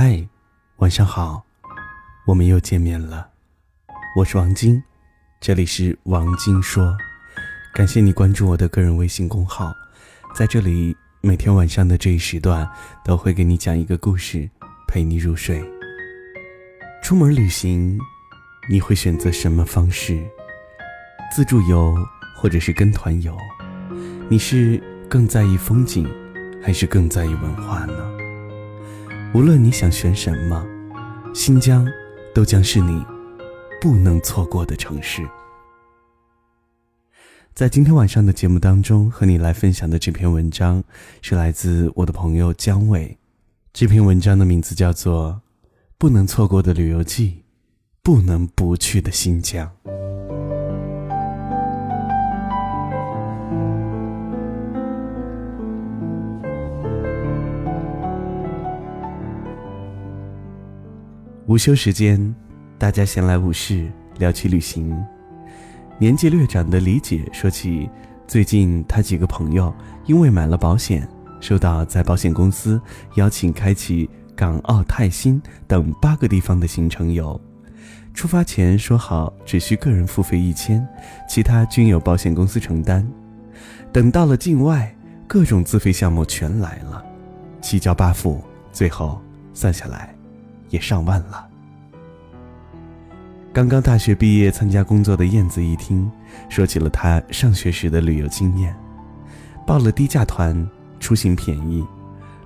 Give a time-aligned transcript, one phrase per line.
[0.00, 0.24] 嗨，
[0.76, 1.44] 晚上好，
[2.24, 3.30] 我们又见面了。
[4.14, 4.80] 我是王晶，
[5.40, 6.96] 这里是王晶说。
[7.74, 9.74] 感谢你关注我的个人微信公号，
[10.32, 12.70] 在这里每天晚上的这一时段
[13.04, 14.48] 都会给你讲一个故事，
[14.86, 15.60] 陪你入睡。
[17.02, 17.98] 出门旅行，
[18.70, 20.24] 你会选择什么方式？
[21.34, 21.92] 自助游
[22.36, 23.36] 或者是跟团游？
[24.28, 24.80] 你是
[25.10, 26.08] 更在意风景，
[26.62, 28.17] 还是更在意文化呢？
[29.34, 30.66] 无论你想选什么，
[31.34, 31.86] 新疆
[32.34, 33.04] 都将是你
[33.78, 35.22] 不能错过的城市。
[37.54, 40.82] 在今天晚上的节目当中，和你来分享的这篇文章
[41.20, 43.18] 是来自我的朋友姜伟。
[43.74, 45.42] 这篇文章的名字叫做
[45.98, 47.44] 《不能错过的旅游季，
[48.02, 49.70] 不能不去的新疆》。
[61.48, 62.34] 午休时间，
[62.76, 64.94] 大家闲来无事，聊起旅行。
[65.96, 67.88] 年纪略长的李姐说起，
[68.26, 71.08] 最近她几个朋友因为买了保险，
[71.40, 72.78] 收到在保险公司
[73.14, 77.40] 邀请，开启港澳泰新等八个地方的行程游。
[78.12, 80.86] 出发前说好只需个人付费一千，
[81.26, 83.10] 其他均由保险公司承担。
[83.90, 84.94] 等到了境外，
[85.26, 87.02] 各种自费项目全来了，
[87.62, 89.18] 七交八付，最后
[89.54, 90.14] 算下来。
[90.70, 91.48] 也上万了。
[93.52, 96.08] 刚刚大学毕业参加工作的燕子一听，
[96.48, 98.76] 说起了她上学时的旅游经验：
[99.66, 100.68] 报了低价团，
[101.00, 101.84] 出行便宜，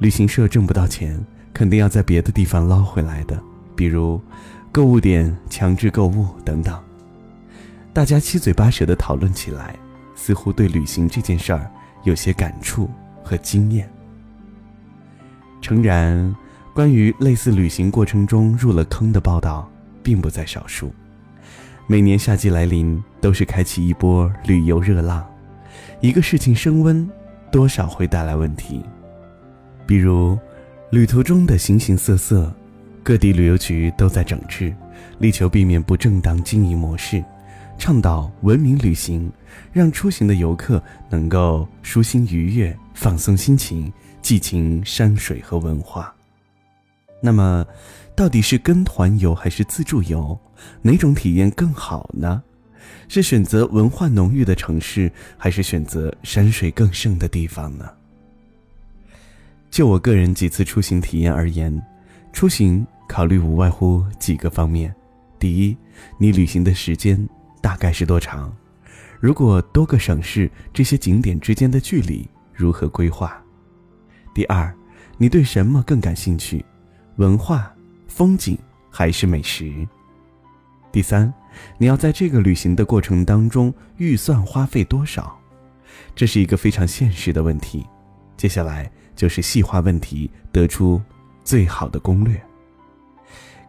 [0.00, 1.18] 旅行社挣不到钱，
[1.54, 3.40] 肯定要在别的地方捞回来的，
[3.74, 4.20] 比如
[4.70, 6.78] 购物点强制购物等等。
[7.94, 9.74] 大家七嘴八舌的讨论起来，
[10.14, 11.70] 似乎对旅行这件事儿
[12.02, 12.90] 有些感触
[13.24, 13.88] 和经验。
[15.62, 16.36] 诚然。
[16.78, 19.68] 关于类似旅行过程中入了坑的报道，
[20.00, 20.92] 并不在少数。
[21.88, 25.28] 每年夏季来临，都是开启一波旅游热浪。
[26.00, 27.10] 一个事情升温，
[27.50, 28.80] 多少会带来问题。
[29.88, 30.38] 比如，
[30.92, 32.54] 旅途中的形形色色，
[33.02, 34.72] 各地旅游局都在整治，
[35.18, 37.24] 力求避免不正当经营模式，
[37.76, 39.28] 倡导文明旅行，
[39.72, 43.92] 让出行的游客能够舒心愉悦、放松心情，
[44.22, 46.14] 寄情山水和文化。
[47.20, 47.66] 那么，
[48.14, 50.38] 到底是跟团游还是自助游，
[50.82, 52.42] 哪种体验更好呢？
[53.08, 57.90] 是选择文化浓郁的城市，还是选择山水更胜的地方呢？
[59.70, 61.82] 就我个人几次出行体验而言，
[62.32, 64.94] 出行考虑无外乎几个方面：
[65.38, 65.76] 第一，
[66.18, 67.28] 你旅行的时间
[67.60, 68.54] 大概是多长？
[69.20, 73.42] 如果多个省市，这些景点之间的距离如何规划？
[74.32, 74.72] 第二，
[75.16, 76.64] 你对什么更感兴趣？
[77.18, 77.74] 文化、
[78.06, 78.56] 风景
[78.88, 79.84] 还是美食？
[80.92, 81.32] 第三，
[81.76, 85.36] 你要在这个旅行的过程当中预算花费多少？
[86.14, 87.84] 这是一个非常现实的问题。
[88.36, 91.02] 接下来就是细化问题，得出
[91.42, 92.40] 最好的攻略。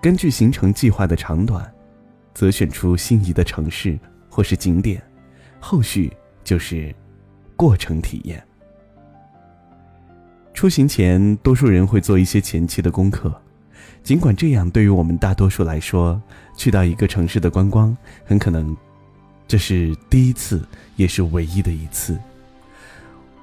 [0.00, 1.70] 根据行程计划的长短，
[2.32, 3.98] 择选出心仪的城市
[4.30, 5.02] 或是景点，
[5.60, 6.10] 后续
[6.42, 6.94] 就是
[7.56, 8.42] 过程体验。
[10.54, 13.34] 出行前，多数人会做一些前期的功课。
[14.04, 16.20] 尽管这样，对于我们大多数来说，
[16.56, 17.94] 去到一个城市的观光，
[18.24, 18.74] 很可能
[19.48, 20.62] 这是第一次，
[20.94, 22.16] 也是唯一的一次。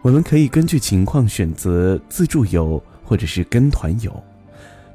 [0.01, 4.23] 我们可以根据情况选择自助游或者是跟团游。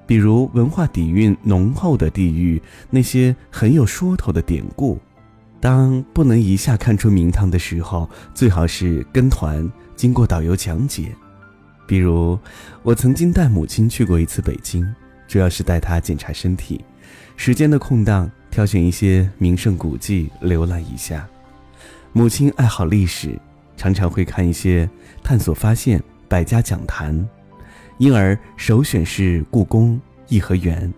[0.07, 4.99] 比如文化底蕴浓厚的地域，那些很有说头的典故，
[5.61, 11.15] 当不能一下看出名堂的时候，最好是跟团，经过导游讲解。
[11.87, 12.39] 比如，
[12.83, 14.87] 我曾经带母亲去过一次北京，
[15.29, 16.85] 主要是带她检查身体。
[17.37, 21.27] 时间的空档，挑选一些名胜古迹浏览一下。
[22.13, 23.39] 母亲爱好历史，
[23.77, 24.89] 常常会看一些
[25.23, 27.29] 探索发现、百家讲坛，
[27.99, 30.93] 因而首选是故宫、颐和园。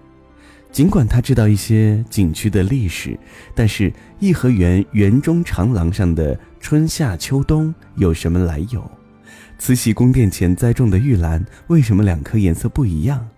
[0.71, 3.19] 尽管他知道一些景区的历史，
[3.55, 8.89] 但是颐和园园中长廊上的春夏秋冬有什么来由？
[9.59, 13.29] 慈禧宫殿前栽种的玉兰为什么两颗颜色不一样？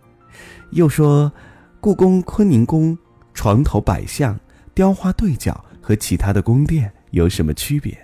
[0.70, 1.32] 又说，
[1.80, 2.96] 故宫、坤宁宫
[3.34, 4.38] 床头摆像、
[4.74, 7.98] 雕花对角和其他的宫殿有什么区别？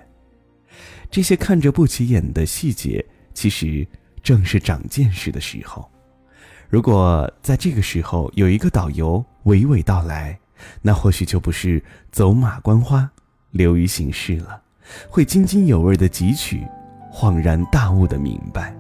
[1.11, 3.05] 这些看着不起眼的细节，
[3.35, 3.87] 其实
[4.23, 5.89] 正是长见识的时候。
[6.69, 10.37] 如果在这个时候有一个导游娓娓道来，
[10.83, 11.81] 那或许就不是
[12.11, 13.09] 走马观花、
[13.53, 14.63] 流于形式了，
[15.09, 16.67] 会津津有味的汲取。
[17.19, 18.77] 恍然大悟的明白，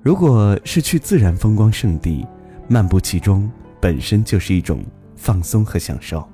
[0.00, 2.26] 如果是去自然风光胜地，
[2.66, 4.82] 漫步其中本身就是一种
[5.16, 6.26] 放松和享受。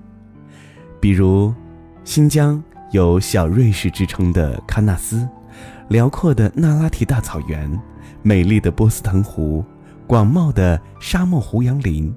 [1.00, 1.52] 比如，
[2.04, 5.28] 新疆有“小瑞士”之称的喀纳斯，
[5.88, 7.68] 辽阔的那拉提大草原，
[8.22, 9.64] 美丽的波斯腾湖，
[10.06, 12.14] 广袤的沙漠胡杨林，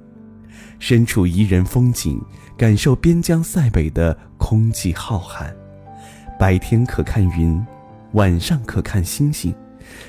[0.77, 2.23] 身处宜人风景，
[2.55, 5.51] 感受边疆塞北的空气浩瀚。
[6.43, 7.65] 白天可看云，
[8.15, 9.55] 晚上可看星星，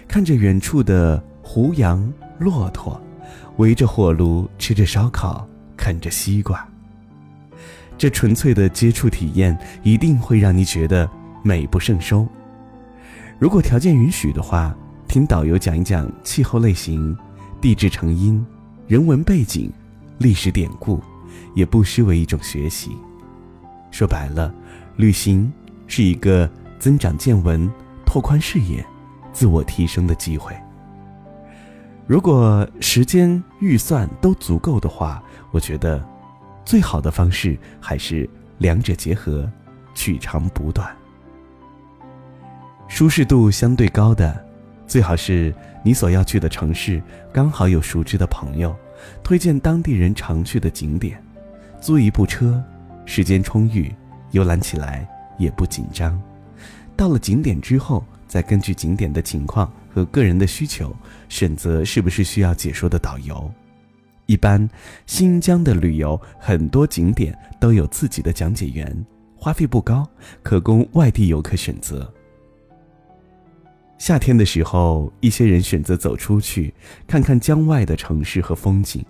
[0.08, 1.22] 看着远处的。
[1.40, 3.00] 胡杨、骆驼，
[3.58, 5.46] 围着火炉吃着烧烤，
[5.76, 6.66] 啃着西瓜。
[7.96, 11.08] 这纯粹的接触体验一定会让你觉得
[11.44, 12.26] 美不胜收。
[13.38, 14.74] 如果条件允许的话，
[15.06, 17.16] 听导游讲一讲气候类型、
[17.60, 18.44] 地质成因、
[18.88, 19.70] 人文背景、
[20.18, 21.00] 历史典故，
[21.54, 22.90] 也不失为一种学习。
[23.92, 24.52] 说白了，
[24.96, 25.52] 旅行
[25.96, 27.70] 是一个增长见闻、
[28.04, 28.84] 拓宽视野、
[29.32, 30.52] 自我提升的机会。
[32.04, 36.04] 如果时间预算都足够的话，我觉得
[36.64, 39.48] 最好的方式还是两者结合，
[39.94, 40.92] 取长补短。
[42.88, 44.44] 舒适度相对高的，
[44.88, 45.54] 最好是
[45.84, 47.00] 你所要去的城市
[47.32, 48.74] 刚好有熟知的朋友，
[49.22, 51.22] 推荐当地人常去的景点，
[51.80, 52.60] 租一部车，
[53.06, 53.94] 时间充裕，
[54.32, 55.08] 游览起来
[55.38, 56.20] 也不紧张。
[56.96, 59.72] 到了景点之后，再根据景点的情况。
[59.94, 60.92] 和个人的需求，
[61.28, 63.48] 选择是不是需要解说的导游。
[64.26, 64.68] 一般
[65.06, 70.04] 新疆的旅游很多景点都有自己的讲解员，花费不高，
[70.42, 72.12] 可供外地游客选择。
[73.98, 76.74] 夏天的时候，一些人选择走出去
[77.06, 79.00] 看看疆外的城市和风景，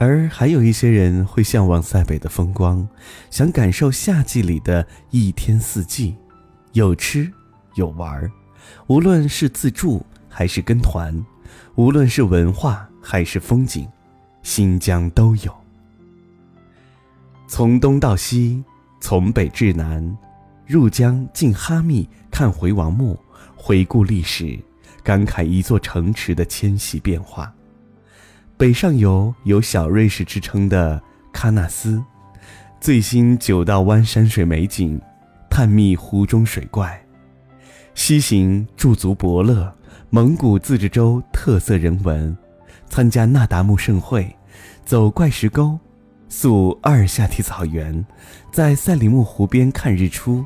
[0.00, 2.88] 而还有一些人会向往塞北的风光，
[3.30, 6.14] 想感受夏季里的一天四季，
[6.72, 7.28] 有吃
[7.74, 8.30] 有玩儿。
[8.86, 11.12] 无论是自助还是跟团，
[11.74, 13.88] 无论是文化还是风景，
[14.44, 15.52] 新疆都有。
[17.48, 18.62] 从东到西，
[19.00, 20.16] 从北至南，
[20.64, 23.18] 入疆进哈密看回王墓，
[23.56, 24.56] 回顾历史，
[25.02, 27.52] 感慨一座城池的迁徙变化。
[28.58, 31.00] 北上游有“小瑞士”之称的
[31.32, 32.02] 喀纳斯，
[32.80, 35.00] 最新九道湾山水美景，
[35.48, 37.00] 探秘湖中水怪。
[37.94, 39.72] 西行驻足伯乐，
[40.10, 42.36] 蒙古自治州特色人文；
[42.88, 44.36] 参加那达慕盛会，
[44.84, 45.78] 走怪石沟，
[46.28, 48.04] 溯阿尔夏提草原，
[48.50, 50.44] 在赛里木湖边看日出，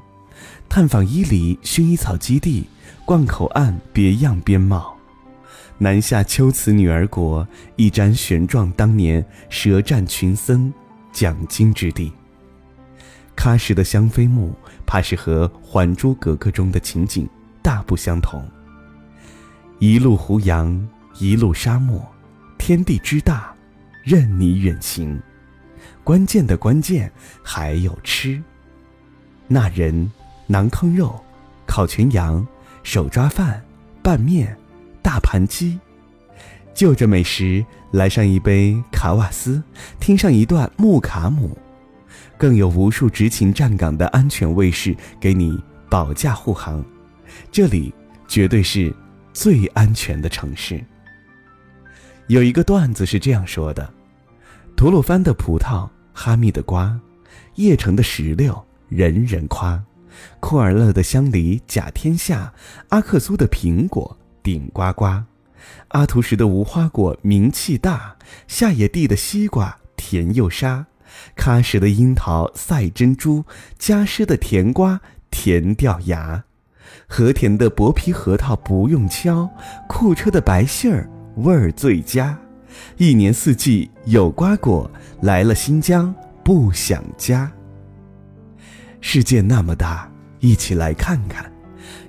[0.68, 2.66] 探访伊犁薰衣草基地，
[3.06, 4.94] 逛口岸别样边贸，
[5.82, 7.44] 南下龟兹女儿国，
[7.74, 10.72] 一瞻玄奘当年舌战群僧
[11.12, 12.12] 讲经之地。
[13.36, 14.54] 喀什的香妃墓，
[14.86, 17.28] 怕是和《还珠格格》中的情景。
[17.60, 18.48] 大不相同。
[19.80, 20.88] 一路胡杨，
[21.18, 22.00] 一路沙漠，
[22.58, 23.52] 天地之大，
[24.04, 25.20] 任你远行。
[26.04, 27.10] 关键的关键
[27.42, 28.40] 还有吃。
[29.48, 30.08] 那人
[30.48, 31.20] 馕坑肉，
[31.66, 32.46] 烤全羊，
[32.84, 33.60] 手抓饭，
[34.00, 34.56] 拌面，
[35.02, 35.78] 大盘鸡。
[36.74, 39.62] 就着美食，来上一杯卡瓦斯，
[40.00, 41.56] 听上一段木卡姆，
[42.38, 46.82] 更有无数执勤站岗的安全卫士给你保驾护航。
[47.50, 47.92] 这里
[48.26, 48.94] 绝对是
[49.34, 50.82] 最安全的城市。
[52.28, 53.92] 有一个段子是这样说的：
[54.74, 56.98] 吐鲁番的葡萄，哈密的瓜，
[57.56, 59.78] 叶城的石榴，人人夸；
[60.40, 62.50] 库尔勒的香梨，甲天下；
[62.88, 65.24] 阿克苏的苹果，顶呱呱；
[65.88, 68.16] 阿图什的无花果，名气大；
[68.48, 70.86] 夏野地的西瓜，甜又沙；
[71.36, 73.44] 喀什的樱桃，赛珍珠；
[73.78, 76.44] 加湿的甜瓜，甜掉牙。
[77.06, 79.48] 和田的薄皮核桃不用敲，
[79.88, 82.38] 库车的白杏儿味儿最佳。
[82.96, 87.50] 一年四季有瓜果，来了新疆不想家。
[89.00, 91.50] 世界那么大，一起来看看。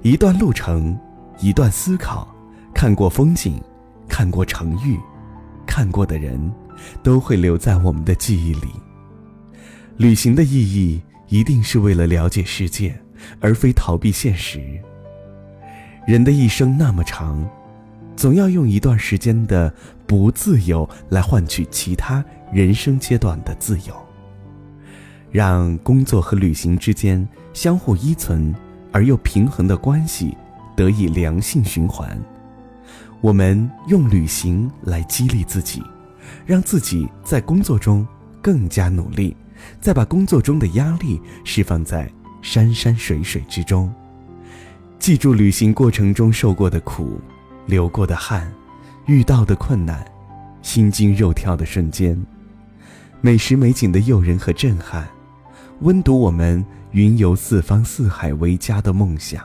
[0.02, 0.98] 一段路程，
[1.44, 2.28] 一段思考。
[2.74, 3.62] 看过风景，
[4.08, 4.98] 看过城域，
[5.66, 6.52] 看过的人，
[7.04, 8.68] 都会留在我们的记忆里。
[9.98, 12.98] 旅行的意义，一定是为了了解世界。
[13.40, 14.62] 而非逃避现实。
[16.06, 17.50] 人的一生那么长，
[18.18, 19.74] 总要用一段时间的
[20.06, 23.96] 不自由来换取其他人生阶段的自由，
[25.32, 28.54] 让工作和旅行之间相互依存
[28.92, 30.36] 而又平衡的关系
[30.76, 32.20] 得以良性循环。
[33.22, 35.82] 我们用旅行来激励自己，
[36.46, 38.06] 让自己在工作中
[38.42, 39.36] 更加努力，
[39.80, 42.12] 再把工作中的压力释放在。
[42.46, 43.90] 山山水水之中，
[45.00, 47.18] 记住旅行过程中受过的苦，
[47.66, 48.52] 流过的汗，
[49.06, 50.06] 遇到的困难，
[50.62, 52.22] 心惊肉跳的瞬间，
[53.22, 55.08] 美食美景的诱人和震撼，
[55.80, 59.42] 温读我们云游四方四海为家的梦想，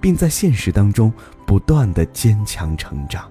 [0.00, 1.12] 并在现实当中
[1.46, 3.30] 不断的坚强成长。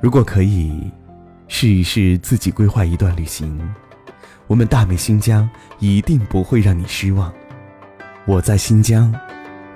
[0.00, 0.90] 如果可以，
[1.48, 3.58] 试一试自己规划一段旅行，
[4.46, 7.32] 我们大美新疆一定不会让你失望。
[8.26, 9.14] 我在新疆，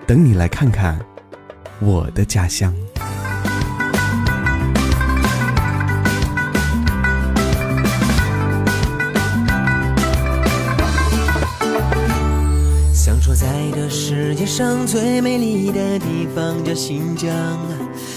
[0.07, 0.99] 等你来看看
[1.81, 2.75] 我的家乡。
[13.49, 17.31] 在这世界上最美丽的地方叫新疆。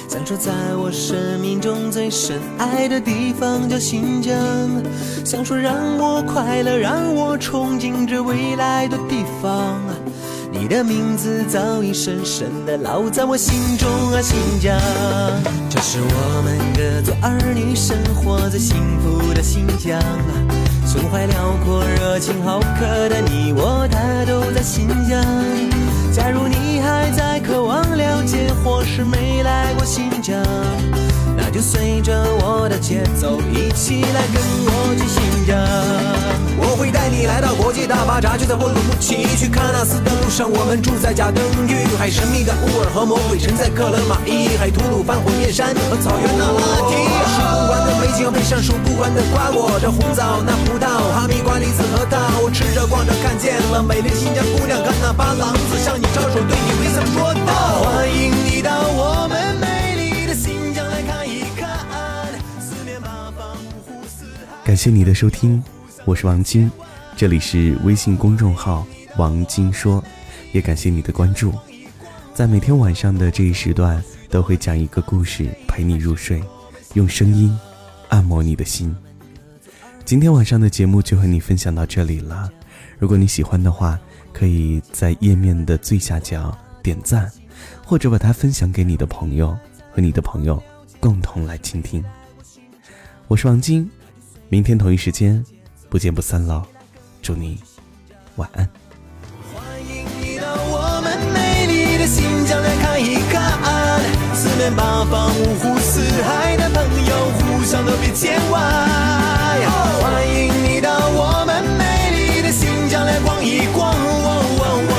[0.09, 4.35] 想说，在我生命中最深爱的地方叫新疆。
[5.23, 9.79] 想说，让我快乐，让我憧憬着未来的地方。
[10.51, 14.77] 你的名字早已深深地烙在我心中啊，新疆。
[15.83, 19.99] 是我们各族儿女生活在幸福的新疆，
[20.85, 25.19] 胸怀辽阔、热情好客的你我，他都在新疆。
[26.13, 30.39] 假如你还在渴望了解，或是没来过新疆，
[31.61, 35.53] 就随着我的节奏，一起来跟我去新疆。
[36.57, 39.29] 我会带你来到国际大巴扎，就在乌鲁木齐。
[39.37, 41.37] 去喀纳斯的路上，我们住在贾登
[41.69, 41.85] 峪。
[42.01, 46.97] 海神秘的乌尔和魔鬼城在克勒玛依，海吐鲁番火焰山和草原那拉提。
[47.29, 52.17] 数不完的美景，配上数不完的瓜果，这红枣那葡萄，哈密瓜、梨子核桃。
[52.41, 59.37] 我吃着逛着，看见了美丽新疆姑娘，看那八郎子向你招手，对你微笑说道：欢迎你到我们
[64.63, 65.61] 感谢你的收听，
[66.05, 66.69] 我是王晶，
[67.17, 68.85] 这里是微信公众号
[69.17, 70.03] “王晶说”，
[70.53, 71.51] 也感谢你的关注。
[72.31, 76.43] 在每天晚上的这一时段，都会讲一个故事陪你入睡，
[76.93, 77.57] 用声音
[78.09, 78.95] 按摩你的心。
[80.05, 82.47] 今天晚上的节目就和你分享到这里了。
[82.99, 83.99] 如果你喜欢的话，
[84.31, 87.29] 可以在页面的最下角点赞，
[87.83, 89.57] 或者把它分享给你的朋友，
[89.91, 90.61] 和你的朋友
[90.99, 92.03] 共同来倾听。
[93.27, 93.89] 我是王晶，
[94.51, 95.41] 明天同一时间
[95.89, 96.61] 不见不散喽！
[97.21, 97.57] 祝你
[98.35, 98.69] 晚安。
[99.53, 103.41] 欢迎你到我们美丽的新疆来看一看，
[104.35, 108.59] 四面八方五湖四海的朋友，互相都别见外。
[110.01, 113.95] 欢迎你到我们美丽的新疆来逛一逛，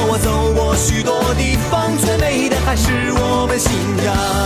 [0.08, 3.70] 我走过许多地方，最美的还是我们新
[4.02, 4.41] 疆。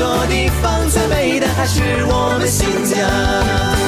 [0.00, 3.79] 多地方最美的还是我们新疆。